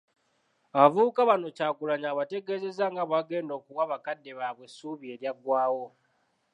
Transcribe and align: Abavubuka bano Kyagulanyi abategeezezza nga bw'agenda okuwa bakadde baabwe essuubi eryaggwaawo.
Abavubuka 0.75 1.21
bano 1.29 1.47
Kyagulanyi 1.57 2.07
abategeezezza 2.09 2.85
nga 2.91 3.03
bw'agenda 3.09 3.53
okuwa 3.59 3.83
bakadde 3.91 4.31
baabwe 4.39 4.63
essuubi 4.67 5.05
eryaggwaawo. 5.13 5.85